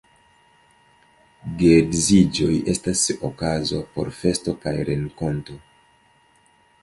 [1.59, 5.61] Geedziĝoj estas okazo por festo kaj renkonto.